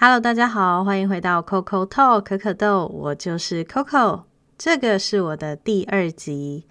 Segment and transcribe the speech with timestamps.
[0.00, 4.22] Hello，大家好，欢迎回到 Coco Talk 可可豆，我就是 Coco，
[4.56, 6.68] 这个是我的第二集。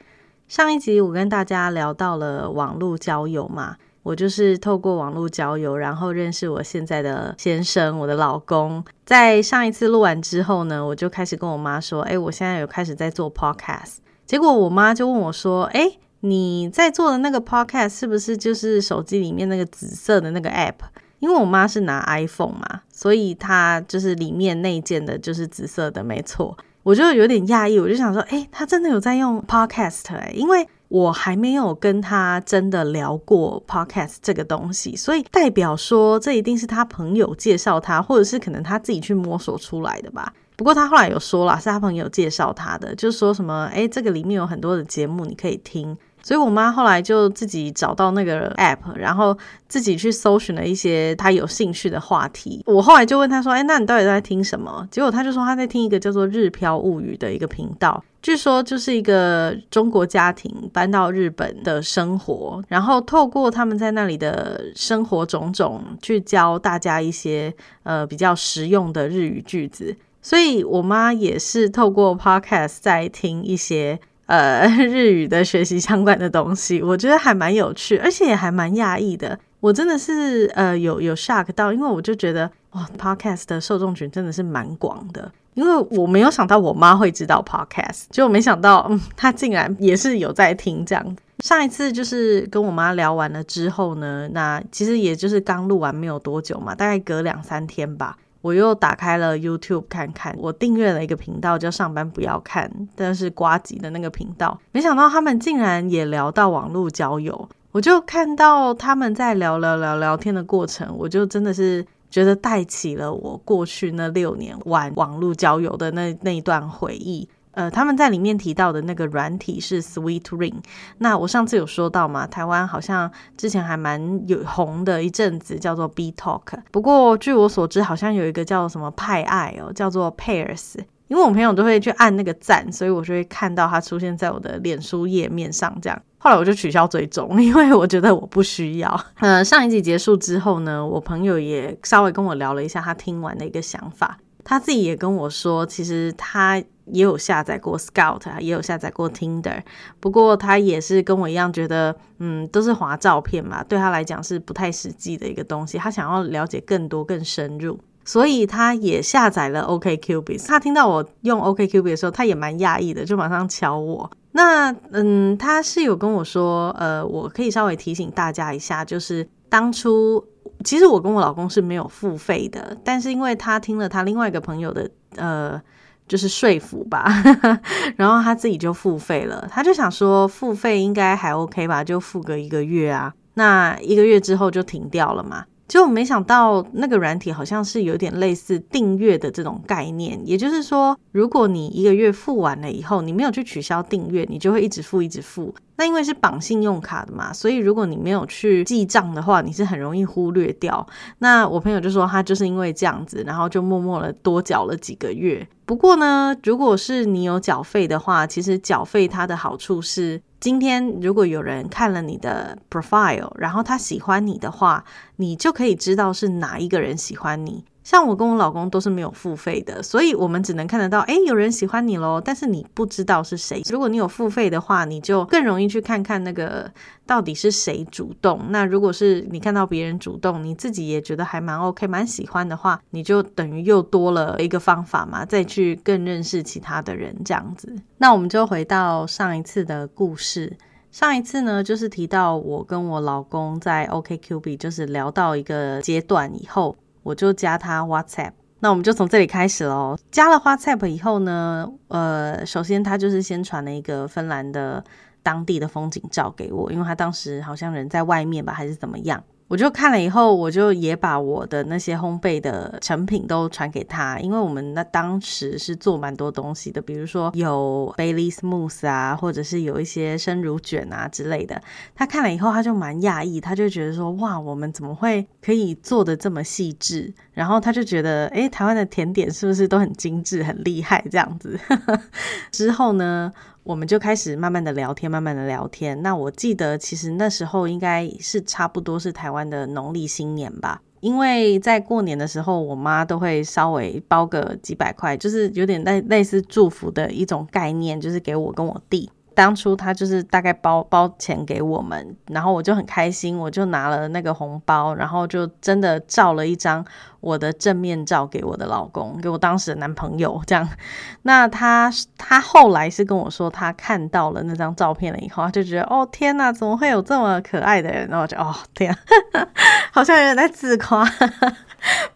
[0.48, 8.82] 上一集我跟大家聊到了网络交友嘛，我就是透过网络交友，然后认识我现在的先生，我的老公。
[9.06, 13.98] 在上一次录完之后呢，我就开始跟我妈说，哎，我现在有开始在做 Podcast。
[14.26, 20.76] 结果我妈就问我说，哎，你在做的那个 Podcast 是不是就是手机里面那个紫色的那个 App？
[21.20, 26.58] 因为我妈是拿 iPhone 嘛，所以她就是里面内建的就是紫色的，没错。
[26.84, 40.32] 我就有点讶异，我就想说，哎，她真的有在用 Podcast 哎，因为我还没有跟她真的聊过 Podcast 这个东西，所以代表说这一定是她朋友介绍她，或者是可能她自己去摸索出来的吧。
[40.56, 45.98] 不过她后来有说了，是她朋友介绍她的，就说什么，哎，这个里面有很多的节目你可以听。
[46.22, 52.62] 所以我妈后来就自己找到那个 app，然后自己去搜寻了一些她有兴趣的话题。
[52.66, 67.54] 我后来就问她说：“哎，那你到底在听什么？”结果她就说她在听一个叫做《日飘物语》的一个频道，据说就是一个中国家庭搬到日本的生活，然后透过他们在那里的生活种种，去教大家一些
[67.84, 69.96] 呃比较实用的日语句子。
[70.22, 73.98] 所以我妈也是透过 podcast 在听一些。
[74.28, 79.38] 呃，日语的学习相关的东西， 我觉得还蛮有趣，而且也还蛮讶异的。
[79.60, 85.32] 我真的是呃有有 shock 到，因为我就觉得哇，podcast 的受众群真的是蛮广的。
[85.56, 91.18] 因为我没有想到我妈会知道 podcast，就没想到嗯，她竟然也是有在听这样。
[91.40, 98.16] 上一次就是跟我妈聊完了之后呢，那其实也就是刚录完没有多久嘛，大概隔两三天吧。
[98.42, 107.50] 我又打开了 YouTube 看看，我订阅了一个频道叫“上班不要看”，但是瓜吉的那个频道，没想到他们竟然也聊到网络交友。
[107.72, 117.28] 我就看到他们在聊聊聊聊天的过程，我就真的是觉得带起了我过去那六年玩网络交友的那那一段回忆。
[117.58, 120.54] 呃，他们在里面提到的那个软体是 Sweet Ring。
[121.00, 126.44] 那我上次有说到嘛，台湾好像之前还蛮有红的一阵子，叫做 B Talk。
[126.70, 130.76] 不过据我所知，好像有一个叫什么派爱哦，叫做 Pairs。
[131.08, 135.76] 因为我朋友都会去按那个赞，所以我就会看到它出现在我的脸书页面上。
[135.82, 139.06] 这样，后来我就取消追踪，因为我觉得我不需要。
[139.16, 144.20] 呃，上一集结束之后呢，我朋友也稍微跟我聊了一下他听完的一个想法。
[144.44, 146.62] 他自己也跟我说，其实他。
[146.92, 149.62] 也有下载过 Scout，也有下载过 Tinder，
[150.00, 155.78] 不过他也是跟我一样觉得，嗯，都是划照片嘛，对他来讲是不太实际的一个东西。
[155.78, 160.48] 他想要了解更多、更深入，所以他也下载了 OKCupid。
[160.48, 164.10] 他听到我用 OKCupid 的时候，他也蛮讶异的，就马上敲我。
[164.32, 170.24] 那嗯，他是有跟我说，呃，我可以稍微提醒大家一下，就是当初
[170.64, 175.62] 其实我跟我老公是没有付费的，但是因为他听了他另外一个朋友的，呃。
[176.08, 177.06] 就是说服吧，
[177.98, 179.48] 然后他自己就付费了。
[179.52, 183.14] 他就想说付费应该还 OK 吧，就付个一个月啊。
[183.34, 185.46] 那一个月之后就停掉了嘛。
[185.68, 195.54] 就没想到那个软体好像是有点类似订阅的这种概念，也就是说，如果你一个月付完了以后，你没有去取消订阅，你就会一直付一直付。
[195.76, 200.86] 那因为是绑信用卡的嘛，所以如果你没有去记账的话，你是很容易忽略掉。
[201.20, 205.48] 那我朋友就说他就是因为这样子，然后就默默的多缴了几个月。
[205.66, 217.66] 不过呢，如果是你有缴费的话，其实缴费它的好处是，今天如果有人看了你的 profile，然后他喜欢你的话，你就可以知道是哪一个人喜欢你。
[217.88, 223.62] 像我跟我老公都是没有付费的，所以我们只能看得到，哎，有人喜欢你喽，但是你不知道是谁。
[223.70, 226.70] 如果你有付费的话，你就更容易去看看那个
[227.06, 228.48] 到底是谁主动。
[228.50, 237.74] 那如果是你看到别人主动，你自己也觉得还蛮 OK、蛮喜欢的话，你就等于又多了一个方法嘛，再去更认识其他的人这样子。
[238.00, 240.58] 那我们就回到上一次的故事，
[240.92, 246.76] 上一次呢，就是提到我跟我老公在 OKQB，就是聊到一个阶段以后。
[247.08, 249.98] 我就加他 WhatsApp，那我们就从这里开始喽。
[250.12, 254.84] 加了 WhatsApp 以后呢，呃，首先他就是先传了一个芬兰的
[255.24, 259.24] 当地的风景照给我，因为他当时好像人在外面吧，还是怎么样。
[259.48, 271.62] 我就看了以后，我就也把我的那些烘焙的成品都传给他，因为我们那当时是做蛮多东西的，比如说有 Bailey Smooth 啊，或者是有一些生乳卷啊之类的。
[271.96, 277.14] 他看了以后，他就蛮讶异，他就觉得说，哇，我们怎么会可以做的这么细致？
[277.34, 281.58] 然后他就觉得，哎，台湾的甜点是不是都很精致、很厉害这样子？
[282.52, 283.32] 之后呢？
[283.68, 286.02] 我们就开始慢慢的聊天，慢慢的聊天。
[286.02, 290.82] 那我记得其实那时候应该是差不多是台湾的农历新年吧。
[291.02, 299.10] 因为在过年的时候，我妈都会稍微包个几百块，就是有点类类似祝福的一种概念，就是给我跟我弟。
[299.38, 306.84] 当初他就是大概包包钱给我们，然后我就很开心，我就拿了那个红包，然后就真的照了一张
[307.20, 310.68] 我的正面照给我的老公，给我当时的男朋友这样。
[311.22, 318.08] 那他他后来是跟我说，他看到了那张照片了以后，他就觉得哦天哪，怎么会有这么可爱的人？
[318.08, 318.98] 然后我就哦天，
[319.94, 321.08] 好像有人在自夸。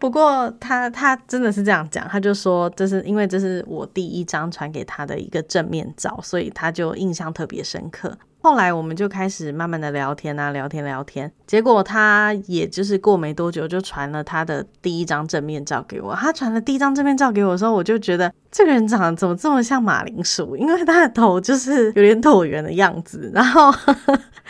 [0.02, 8.18] 不过他他真的是这样讲，他就说这是因为这是我第一张传给他的一个正面照，所以他就印象特别深刻。
[8.40, 11.30] 后来我们就开始慢慢的聊天啊，聊天聊天。
[11.46, 16.12] 结果他也就是过没多久就传了他的第一张正面照给我。
[16.16, 20.56] 他传了第一张正面照给我的时候，我就觉得这个人长得怎么这么像马铃薯？
[20.56, 23.30] 因为他的头就是有点椭圆的样子。
[23.32, 23.72] 然后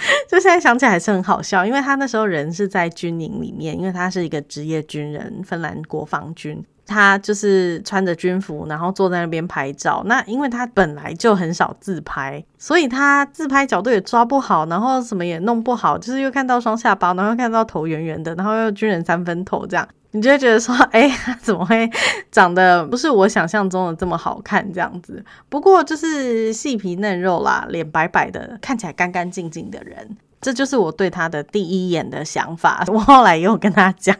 [0.28, 6.64] 就现在想起来还是很好笑，因为他那时候人是在军营里面，因为他是一个职业军人，芬兰国防军。
[6.84, 10.02] 他就是穿着军服，然后坐在那边拍照。
[10.04, 21.10] 那因为他本来就很少自拍，所以他自拍角度也抓不好，然后什么也弄不好，就是又看到双下巴，然后看到头圆圆的，然后又军人三分头这样，你就会觉得说，哎，
[21.42, 21.90] 怎么会
[22.30, 25.24] 长得不是我想象中的这么好看这样子？
[25.48, 32.84] 不过就是细皮嫩肉啦，脸白白的，看起来干干净净的人，这就是我对他的第一眼的想法。
[32.92, 34.16] 我后来也有跟他讲。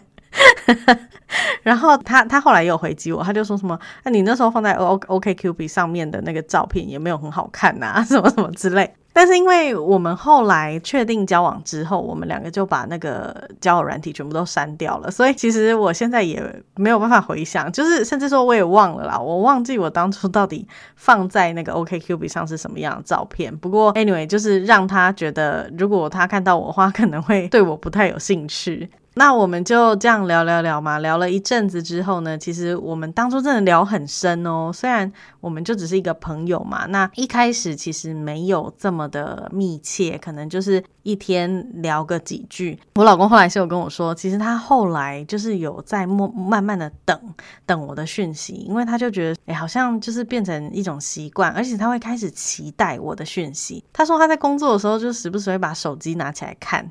[1.62, 8.94] 然后他他后来也有回击我，他就说什么，那你那时候放在 O O K Q B 上面的那个照片也没有很好看呐，什么什么之类。
[9.12, 16.42] 但是因为我们后来确定交往之后，我们两个就把那个交友软体全部都删掉了，所以其实我现在也
[16.76, 20.66] 没有办法回想，就是甚至说我也忘了啦，我忘记我当初到底
[20.96, 23.54] 放在那个 O K Q B 上是什么样的照片。
[23.56, 28.88] 不过 anyway，就是让他觉得如果他看到我的话，可能会对我不太有兴趣。
[29.14, 34.70] 那我们就这样聊聊聊嘛，聊了一阵子之后呢，其实我们当初真的聊很深哦。
[34.72, 42.78] 虽然我们就只是一个朋友嘛，那一开始其实没有这么的密切，可能就是一天聊个几句。
[42.94, 47.34] 我老公后来是有跟我说，其实他后来就是有在默慢慢的等
[47.66, 53.84] 等我的讯息，因为他就觉得哎，好像就是变成一种习惯，而且他会开始期待我的讯息。
[53.92, 56.90] 他说他在工作的时候就时不时会把手机拿起来看。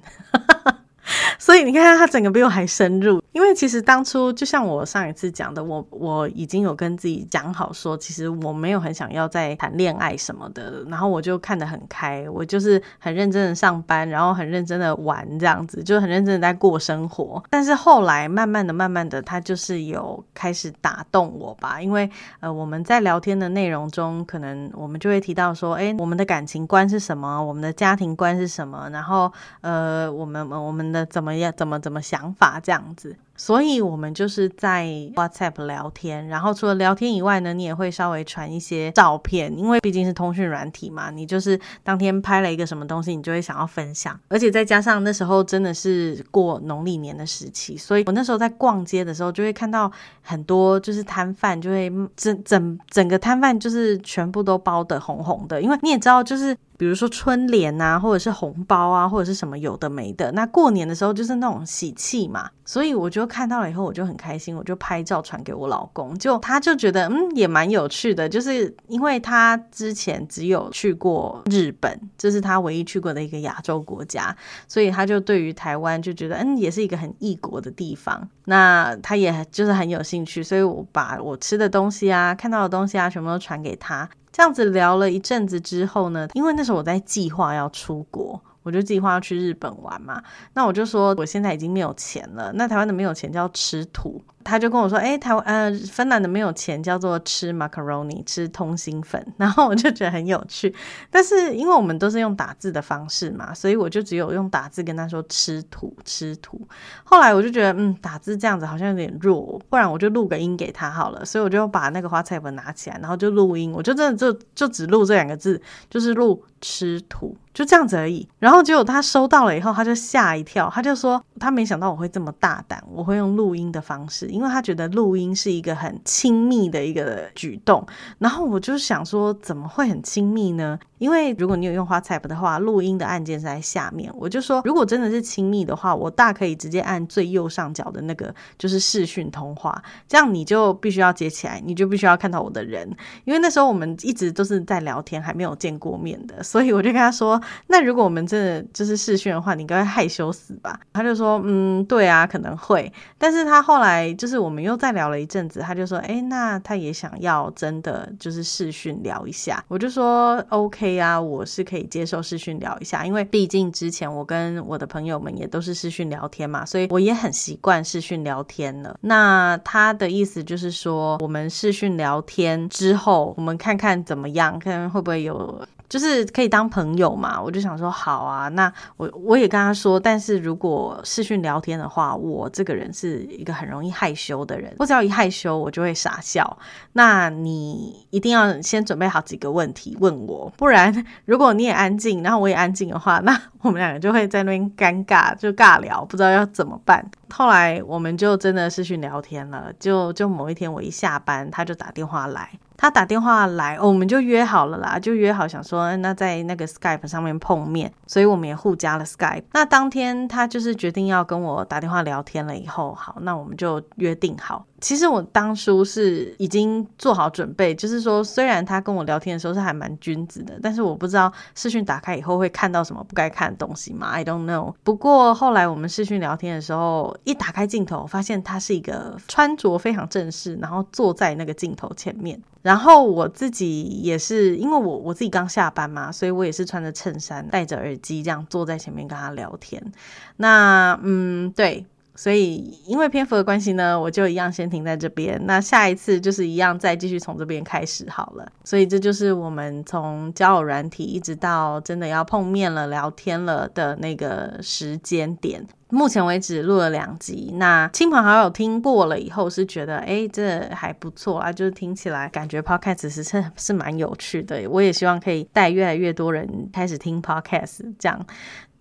[1.40, 3.22] 所以你看，他整个比我还深入。
[3.32, 10.84] 因为其实当初就像我上一次讲的，我我已经有跟自己讲好说，其实我没有很想要再谈恋爱什么的。
[10.88, 17.42] 然后我就看得很开，我就是很认真的上班，然后很认真的玩，这样子就很认真的在过生活。
[17.50, 21.82] 但是后来慢慢的、慢慢的，他就是有开始打动我吧。
[21.82, 22.10] 因为
[22.42, 27.42] 呃，我们在聊天的内容中，可能我们就会提到说，哎，我们的感情观是什么？
[27.42, 28.90] 我们的家庭观是什么？
[28.92, 29.32] 然后
[29.62, 31.54] 呃，我们我们的怎么样？
[31.56, 33.16] 怎么怎么想法这样子？
[33.36, 44.20] 所以，我们就是在 WhatsApp 聊天，然后除了聊天以外呢，你也会稍微传一些照片，因为毕竟是通讯软体嘛，你就是当天拍了一个什么东西，你就会想要分享。
[44.28, 63.22] 而且再加上那时候真的是过农历年的时期，所以我那时候在逛街的时候，就会看到很多就是摊贩，就会整整整个摊贩就是全部都包的红红的，因为你也知道，就是比如说春联啊，或者是红包啊，或者是什么有的没的，那过年的时候就是那种喜气嘛，所以我就。
[63.32, 74.36] 看到了以后我就很开心，我就拍照传给我老公，就他就觉得嗯也蛮有趣的，就是因为他之前只有去过日本，这是他唯一去过的一个亚洲国家，
[74.68, 84.10] 所以他就对于台湾就觉得嗯也是一个很异国的地方，那他也就是很有兴趣，所以我把我吃的东西啊、看到的东西啊，全部都传给他。
[84.32, 88.42] 这样子聊了一阵子之后呢，因为那时候我在计划要出国。
[88.64, 90.22] 我就计划要去日本玩嘛，
[90.54, 92.52] 那我就说我现在已经没有钱了。
[92.54, 94.22] 那台湾的没有钱叫吃土。
[94.44, 99.26] 他就跟我说：“哎，台湾呃，芬兰的没有钱，叫做吃 macaroni，吃通心粉。
[99.38, 100.74] ”然后我就觉得很有趣。
[101.10, 106.62] 但是因为我们都是用打字的方式嘛，所以我就只有用打字跟他说“吃土，吃土”。
[107.04, 111.24] 后来我就觉得，嗯，打字这样子好像有点弱，不然我就录个音给他好了。
[111.26, 113.72] 所以我就把那个花菜本拿起来，然后就录音。
[113.72, 118.28] 我就真的就就只录这两个字，就是录“吃土”，就这样子而已。
[118.40, 124.28] 然后结果他收到了以后，他就吓一跳，他就说他没想到我会这么大胆，我会用录音的方式。
[124.32, 127.86] 因为他觉得录音是一个很亲密的一个举动。
[128.20, 130.80] 然后我就想说，怎么会很亲密呢？
[130.98, 134.12] 因为如果你有用 WhatsApp 的话，录音的按键是在下面。
[134.16, 142.88] 我就说，如果真的是亲密的话，我大可以直接按最右上角的那个，就是视讯通话，这样你就必须要接起来，你就必须要看到我的人。
[143.26, 150.80] 因为那时候我们一直都是在聊天，还没有见过面的，所以我就跟他说，那如果我们真的就是视讯的话，你应该会害羞死吧？
[150.94, 152.94] 他就说，嗯，对啊，可能会。
[153.18, 159.66] 但是他后来就是我们又再聊了一阵子，他就说，哎，那他也想要真的就是视讯聊一下。
[159.68, 161.00] 我就说，OK。
[161.00, 168.96] 啊，我是可以接受视讯聊一下，因为毕竟之前我跟我的朋友们也都是视讯聊天嘛，所以我也很习惯视讯聊天了。
[169.02, 175.66] 那他的意思就是说，我们视讯聊天之后，我们看看怎么样，看会不会有。
[175.92, 186.58] 就是可以当朋友嘛，我就想说好啊，那我我也跟他说，但是如果视讯聊天的话，我这个人是一个很容易害羞的人，我只要一害羞，我就会傻笑。
[186.94, 197.06] 那你一定要先准备好几个问题问我，不然 如果你也安静，然后我也安静的话，那我们两个就会在那边尴尬，就尬聊，不知道要怎么办。
[197.30, 202.50] 后来我们就真的视讯聊天了，就就某一天我一下班，他就打电话来。
[202.82, 209.44] 他打电话来，我们就约好了啦，就约好想说，那在那个 Skype 上面碰面，所以我们也互加了 Skype。
[209.54, 214.66] 那当天他就是决定要跟我打电话聊天了以后，好，那我们就约定好。
[214.80, 224.74] 其实我当初是已经做好准备，就是说，虽然他跟我聊天的时候是还蛮君子的，但是我不知道视讯打开以后会看到什么不该看的东西嘛？I don't know。
[224.84, 232.42] 不过后来我们视讯聊天的时候，一打开镜头，发现他是一个穿着非常正式，然后坐在那个镜头前面。
[232.72, 239.92] 然后我自己也是，因为我我自己刚下班嘛，所以我也是穿着衬衫，戴着耳机这样坐在前面跟他聊天。
[240.38, 241.86] 那嗯，对。
[242.16, 245.42] 所以，因为篇幅的关系呢，我就一样先停在这边。
[245.46, 248.46] 那下一次就是一样再继续从这边开始好了。
[248.64, 255.66] 所以这就是我们从交友软体一直到真的要碰面了、聊天了的那个时间点。
[255.90, 264.70] 目前为止录了两集，那亲朋好友听过了以后是觉得，哎，这还不错啊，就是听起来感觉 podcast 是是是蛮有趣的。
[264.70, 268.26] 我也希望可以带越来越多人开始听 podcast，这样。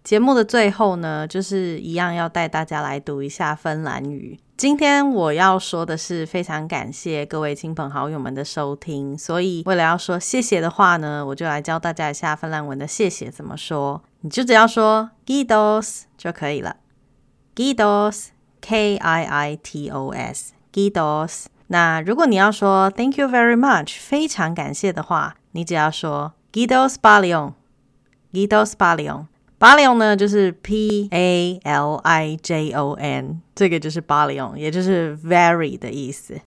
[0.02, 4.40] 节目的最后呢，就是一样要带大家来读一下芬兰语。
[4.56, 9.16] 今天我要说的是，非常感谢各位亲朋好友们的收听。
[9.16, 14.02] 所以为了要说谢谢的话呢，我就来教大家一下芬兰文的谢谢怎么说。
[14.22, 16.76] 你就只要说 gidos 就可以了
[17.54, 21.44] ，gidos，k i i t o s，gidos。
[21.68, 29.26] 那如果你要说 thank you very much，非常感谢的话，你只要说 gidos balion，gidos balion。
[29.60, 36.40] 巴利 n 呢，就是 P A L I J O N，这个就是巴利 n 也就是 very 的意思。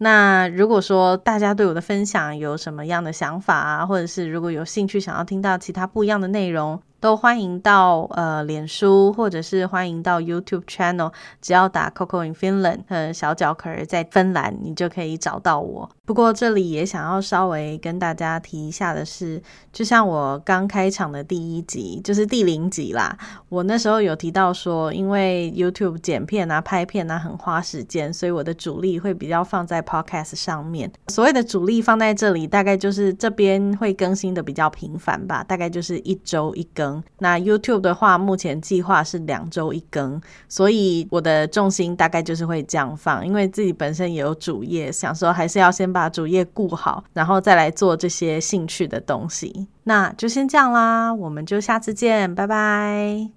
[0.00, 11.10] 那如果说大家对我的分享有什么样的想法啊，或者是如果有兴趣想要听到其他不一样的内容，都欢迎到呃脸书，或者是欢迎到 YouTube channel，
[11.40, 15.88] 只要打 Coco in Finland，呃小脚可儿在芬兰，你就可以找到我。
[16.08, 23.14] 不过这里也想要稍微跟大家提一下的是，就像我刚开场的第一集，就是第零集啦，
[23.50, 30.90] 我那时候有提到说，因为 YouTube 剪片啊、拍片啊很花时间，所以我的主力会比较放在 Podcast 上面。
[31.08, 37.04] 所谓的主力放在这里，大概就是这边会更新的比较频繁吧，大概就是一周一更。
[37.18, 49.66] 那 YouTube 的话，目前计划是两周一更，所以我的重心大概就是会这样放，因为自己本身也有主业，想说还是要先把把主业顾好，然后再来做这些兴趣的东西。
[49.82, 53.30] 那就先这样啦，我们就下次见，拜拜。